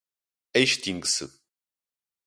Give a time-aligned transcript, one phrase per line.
[0.59, 1.25] extingue-se